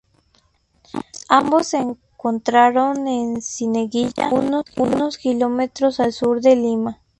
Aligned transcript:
Ambos 1.29 1.67
se 1.67 1.77
encontraron 1.77 3.07
en 3.07 3.39
Cieneguilla, 3.43 4.31
unos 4.31 5.19
km 5.19 5.69
al 5.99 6.11
sur 6.11 6.41
de 6.41 6.55
Lima. 6.55 6.99